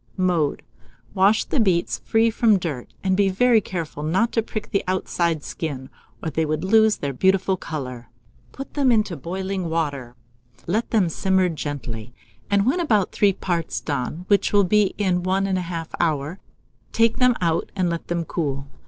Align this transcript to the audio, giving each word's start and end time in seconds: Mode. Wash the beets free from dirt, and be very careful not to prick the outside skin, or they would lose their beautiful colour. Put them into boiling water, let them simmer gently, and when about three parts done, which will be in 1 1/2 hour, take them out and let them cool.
Mode. 0.17 0.63
Wash 1.13 1.45
the 1.45 1.59
beets 1.59 1.99
free 2.03 2.31
from 2.31 2.57
dirt, 2.57 2.91
and 3.03 3.15
be 3.15 3.29
very 3.29 3.61
careful 3.61 4.01
not 4.01 4.31
to 4.31 4.41
prick 4.41 4.71
the 4.71 4.83
outside 4.87 5.43
skin, 5.43 5.91
or 6.23 6.31
they 6.31 6.43
would 6.43 6.63
lose 6.63 6.97
their 6.97 7.13
beautiful 7.13 7.55
colour. 7.55 8.09
Put 8.51 8.73
them 8.73 8.91
into 8.91 9.15
boiling 9.15 9.69
water, 9.69 10.15
let 10.65 10.89
them 10.89 11.07
simmer 11.07 11.49
gently, 11.49 12.15
and 12.49 12.65
when 12.65 12.79
about 12.79 13.11
three 13.11 13.33
parts 13.33 13.79
done, 13.79 14.25
which 14.27 14.51
will 14.51 14.63
be 14.63 14.95
in 14.97 15.21
1 15.21 15.45
1/2 15.45 15.89
hour, 15.99 16.39
take 16.91 17.17
them 17.17 17.35
out 17.39 17.71
and 17.75 17.87
let 17.87 18.07
them 18.07 18.25
cool. 18.25 18.65